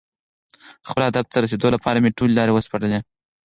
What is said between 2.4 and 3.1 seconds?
وسپړلې.